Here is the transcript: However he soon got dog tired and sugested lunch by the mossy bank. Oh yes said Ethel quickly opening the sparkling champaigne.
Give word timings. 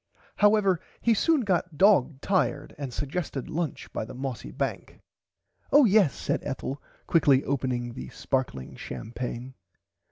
However 0.37 0.79
he 0.99 1.13
soon 1.13 1.41
got 1.41 1.77
dog 1.77 2.21
tired 2.21 2.73
and 2.79 2.91
sugested 2.91 3.51
lunch 3.51 3.93
by 3.93 4.03
the 4.03 4.15
mossy 4.15 4.49
bank. 4.49 4.99
Oh 5.71 5.85
yes 5.85 6.15
said 6.15 6.41
Ethel 6.43 6.81
quickly 7.05 7.43
opening 7.43 7.93
the 7.93 8.09
sparkling 8.09 8.75
champaigne. 8.75 9.53